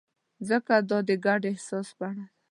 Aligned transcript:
ځکه 0.49 0.73
دا 0.89 0.97
د 1.07 1.09
ګډ 1.25 1.41
احساس 1.51 1.87
بڼه 1.97 2.13
ده. 2.17 2.25